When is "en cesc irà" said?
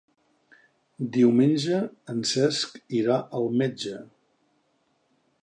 2.15-3.19